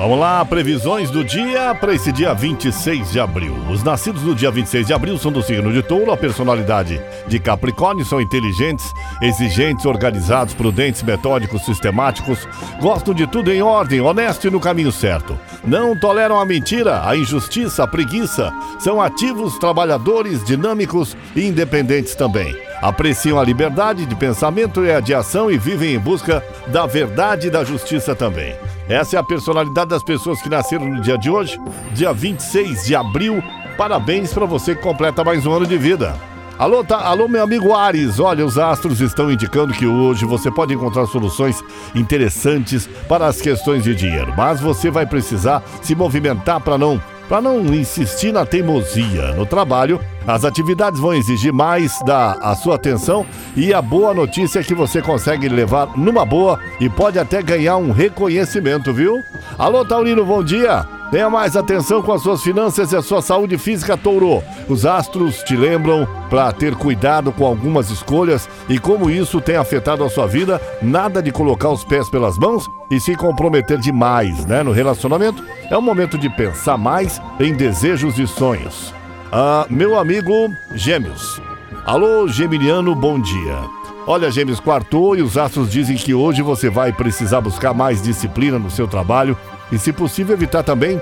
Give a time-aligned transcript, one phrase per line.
[0.00, 3.54] Vamos lá, previsões do dia para esse dia 26 de abril.
[3.68, 7.38] Os nascidos no dia 26 de abril são do signo de touro, a personalidade de
[7.38, 8.90] Capricórnio são inteligentes,
[9.20, 12.48] exigentes, organizados, prudentes, metódicos, sistemáticos,
[12.80, 15.38] gostam de tudo em ordem, honesto e no caminho certo.
[15.62, 18.50] Não toleram a mentira, a injustiça, a preguiça.
[18.78, 25.14] São ativos, trabalhadores, dinâmicos e independentes também apreciam a liberdade de pensamento e a de
[25.14, 28.54] ação e vivem em busca da verdade e da justiça também.
[28.88, 31.60] Essa é a personalidade das pessoas que nasceram no dia de hoje,
[31.92, 33.42] dia 26 de abril.
[33.76, 36.14] Parabéns para você que completa mais um ano de vida.
[36.58, 38.20] Alô, tá, alô, meu amigo Ares.
[38.20, 43.82] Olha, os astros estão indicando que hoje você pode encontrar soluções interessantes para as questões
[43.82, 49.32] de dinheiro, mas você vai precisar se movimentar para não para não insistir na teimosia.
[49.36, 53.24] No trabalho, as atividades vão exigir mais da a sua atenção
[53.56, 57.76] e a boa notícia é que você consegue levar numa boa e pode até ganhar
[57.76, 59.22] um reconhecimento, viu?
[59.56, 60.99] Alô, Taurino, bom dia!
[61.10, 64.44] Tenha mais atenção com as suas finanças e a sua saúde física, Touro.
[64.68, 70.04] Os astros te lembram para ter cuidado com algumas escolhas e como isso tem afetado
[70.04, 70.60] a sua vida.
[70.80, 74.62] Nada de colocar os pés pelas mãos e se comprometer demais, né?
[74.62, 78.94] No relacionamento é o momento de pensar mais em desejos e sonhos.
[79.32, 80.32] Ah, meu amigo
[80.74, 81.42] Gêmeos.
[81.84, 83.79] Alô, Geminiano, bom dia.
[84.12, 88.58] Olha, Gêmeos quartou e os astros dizem que hoje você vai precisar buscar mais disciplina
[88.58, 89.38] no seu trabalho
[89.70, 91.00] e, se possível, evitar também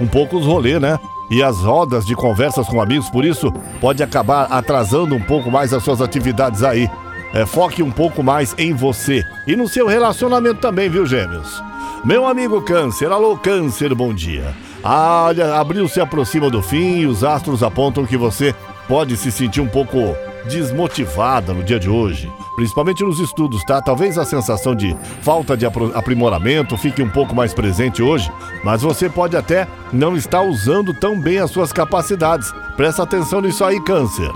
[0.00, 0.96] um pouco os rolês, né?
[1.28, 5.74] E as rodas de conversas com amigos, por isso pode acabar atrasando um pouco mais
[5.74, 6.88] as suas atividades aí.
[7.34, 11.60] É, foque um pouco mais em você e no seu relacionamento também, viu, gêmeos?
[12.04, 14.54] Meu amigo Câncer, alô Câncer, bom dia.
[14.84, 18.54] Olha, abril se aproxima do fim e os astros apontam que você
[18.86, 20.14] pode se sentir um pouco
[20.48, 23.80] desmotivada no dia de hoje, principalmente nos estudos, tá?
[23.80, 28.30] Talvez a sensação de falta de aprimoramento fique um pouco mais presente hoje,
[28.64, 32.52] mas você pode até não estar usando tão bem as suas capacidades.
[32.76, 34.30] Presta atenção nisso aí, Câncer.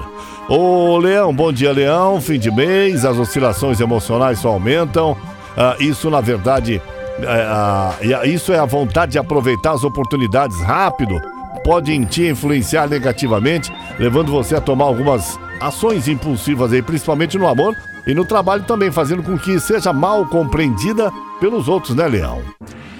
[0.49, 2.21] Ô Leão, bom dia, Leão.
[2.21, 5.17] Fim de mês, as oscilações emocionais só aumentam.
[5.57, 6.83] Ah, isso, na verdade,
[7.21, 7.95] é, ah,
[8.25, 11.21] isso é a vontade de aproveitar as oportunidades rápido
[11.65, 17.49] pode em ti influenciar negativamente, levando você a tomar algumas ações impulsivas aí, principalmente no
[17.49, 17.75] amor
[18.07, 21.11] e no trabalho também, fazendo com que seja mal compreendida
[21.41, 22.43] pelos outros, né, Leão?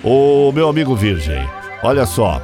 [0.03, 1.47] Ô, meu amigo Virgem,
[1.83, 2.41] olha só.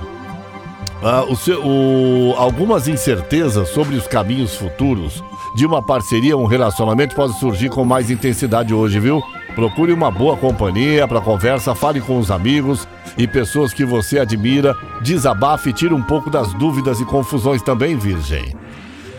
[1.02, 5.24] Uh, o seu, o, algumas incertezas sobre os caminhos futuros
[5.54, 9.22] de uma parceria, um relacionamento pode surgir com mais intensidade hoje, viu?
[9.54, 12.86] Procure uma boa companhia para conversa, fale com os amigos
[13.18, 17.96] e pessoas que você admira, desabafe e tire um pouco das dúvidas e confusões também,
[17.96, 18.54] Virgem.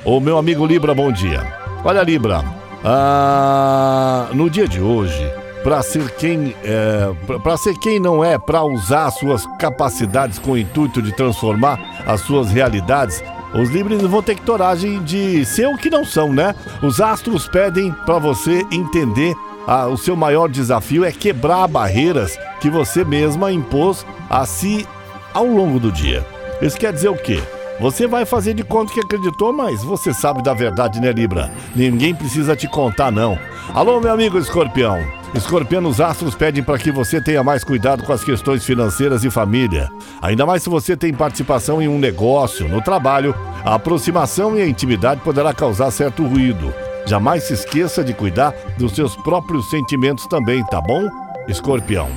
[0.06, 1.46] Ô meu amigo Libra, bom dia.
[1.84, 2.44] Olha, Libra,
[2.84, 5.32] ah, no dia de hoje,
[5.64, 7.14] para ser quem é,
[7.44, 12.22] para ser quem não é, para usar suas capacidades com o intuito de transformar as
[12.22, 16.56] suas realidades, os Libras vão ter que coragem de ser o que não são, né?
[16.82, 19.34] Os astros pedem para você entender
[19.68, 24.88] ah, o seu maior desafio é quebrar barreiras que você mesma impôs a si
[25.34, 26.26] ao longo do dia.
[26.62, 27.42] Isso quer dizer o quê?
[27.82, 31.52] Você vai fazer de conta que acreditou, mas você sabe da verdade, né, Libra?
[31.76, 33.40] Ninguém precisa te contar, não.
[33.74, 35.00] Alô, meu amigo escorpião.
[35.34, 39.32] Escorpião, os astros pedem para que você tenha mais cuidado com as questões financeiras e
[39.32, 39.90] família.
[40.22, 43.34] Ainda mais se você tem participação em um negócio, no trabalho,
[43.66, 46.72] a aproximação e a intimidade poderá causar certo ruído.
[47.08, 51.10] Jamais se esqueça de cuidar dos seus próprios sentimentos também, tá bom?
[51.48, 52.10] Escorpião.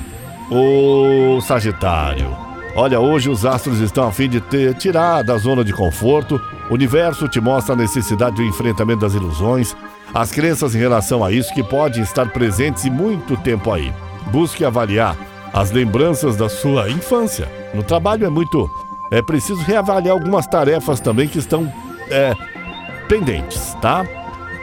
[0.51, 2.44] Ô Sagitário.
[2.77, 6.41] Olha, hoje os astros estão a fim de te tirar da zona de conforto.
[6.69, 9.73] O universo te mostra a necessidade do enfrentamento das ilusões,
[10.13, 13.93] as crenças em relação a isso que podem estar presentes e muito tempo aí.
[14.29, 15.15] Busque avaliar
[15.53, 17.49] as lembranças da sua infância.
[17.73, 18.69] No trabalho é muito.
[19.09, 21.71] É preciso reavaliar algumas tarefas também que estão
[22.09, 22.35] é,
[23.07, 24.05] pendentes, tá?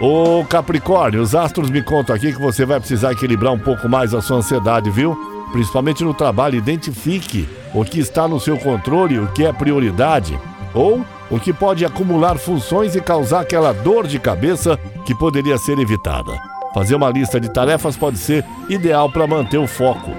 [0.03, 4.13] Ô Capricórnio, os astros me contam aqui que você vai precisar equilibrar um pouco mais
[4.13, 5.17] a sua ansiedade, viu?
[5.53, 10.39] Principalmente no trabalho, identifique o que está no seu controle, o que é prioridade,
[10.75, 15.79] ou o que pode acumular funções e causar aquela dor de cabeça que poderia ser
[15.79, 16.33] evitada.
[16.75, 20.11] Fazer uma lista de tarefas pode ser ideal para manter o foco.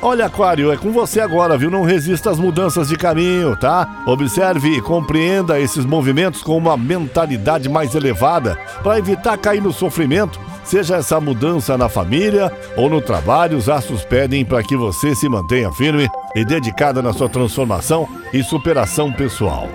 [0.00, 1.70] Olha, Aquário, é com você agora, viu?
[1.70, 4.02] Não resista às mudanças de caminho, tá?
[4.06, 10.38] Observe e compreenda esses movimentos com uma mentalidade mais elevada para evitar cair no sofrimento,
[10.68, 13.56] seja essa mudança na família ou no trabalho.
[13.56, 18.42] Os astros pedem para que você se mantenha firme e dedicada na sua transformação e
[18.42, 19.68] superação pessoal.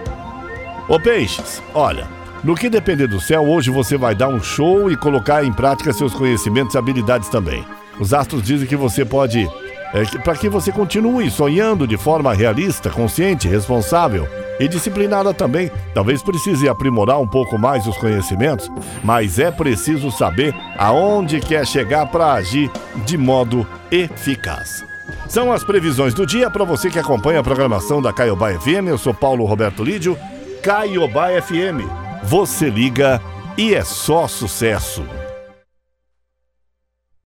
[0.88, 2.08] Ô Peixes, olha,
[2.44, 5.94] No que depender do céu, hoje você vai dar um show e colocar em prática
[5.94, 7.66] seus conhecimentos e habilidades também.
[7.98, 9.50] Os astros dizem que você pode.
[9.94, 14.28] É, para que você continue sonhando de forma realista, consciente, responsável
[14.64, 15.70] e disciplinada também.
[15.94, 18.72] Talvez precise aprimorar um pouco mais os conhecimentos,
[19.04, 22.72] mas é preciso saber aonde quer chegar para agir
[23.06, 24.86] de modo eficaz.
[25.28, 28.88] São as previsões do dia para você que acompanha a programação da Caiobá FM.
[28.88, 30.18] Eu sou Paulo Roberto Lídio,
[30.62, 31.84] Caiobá FM.
[32.24, 33.20] Você liga
[33.58, 35.04] e é só sucesso.